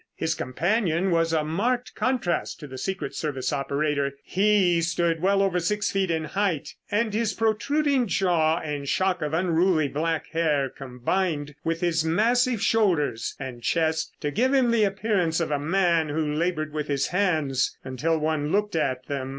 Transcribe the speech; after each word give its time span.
His 0.15 0.33
companion 0.33 1.11
was 1.11 1.31
a 1.31 1.43
marked 1.43 1.93
contrast 1.93 2.59
to 2.59 2.65
the 2.65 2.79
secret 2.79 3.13
service 3.13 3.53
operator. 3.53 4.13
He 4.23 4.81
stood 4.81 5.21
well 5.21 5.43
over 5.43 5.59
six 5.59 5.91
feet 5.91 6.09
in 6.09 6.23
height, 6.23 6.73
and 6.89 7.13
his 7.13 7.35
protruding 7.35 8.07
jaw 8.07 8.57
and 8.57 8.89
shock 8.89 9.21
of 9.21 9.35
unruly 9.35 9.87
black 9.87 10.25
hair 10.31 10.69
combined 10.71 11.53
with 11.63 11.81
his 11.81 12.03
massive 12.03 12.63
shoulders 12.63 13.35
and 13.39 13.61
chest 13.61 14.15
to 14.21 14.31
give 14.31 14.55
him 14.55 14.71
the 14.71 14.85
appearance 14.85 15.39
of 15.39 15.51
a 15.51 15.59
man 15.59 16.09
who 16.09 16.33
labored 16.33 16.73
with 16.73 16.87
his 16.87 17.09
hands 17.09 17.77
until 17.83 18.17
one 18.17 18.51
looked 18.51 18.75
at 18.75 19.05
them. 19.05 19.29